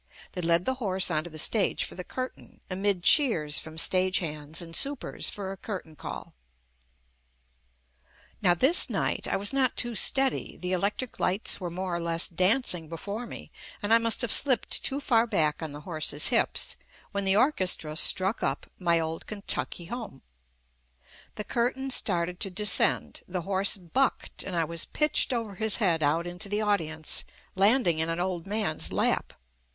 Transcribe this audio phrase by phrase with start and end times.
[0.31, 4.75] They led the horse onto the stage for the curtain, amid cheers from stagehands and
[4.75, 6.33] supers for a curtain call.
[8.41, 12.27] Now this night I was not too steady— the electric lights were more or less
[12.27, 13.51] dancing before me
[13.83, 16.75] and I must have slipped too far back on the JUST ME horse's hips,
[17.11, 20.23] when the orchestra struck up "My Old Kentucky Home"
[21.35, 26.01] The curtain started to descend, the horse bucked, and I was pitched over his head
[26.01, 27.23] out into the audience,
[27.53, 29.33] landing in an old man's lap.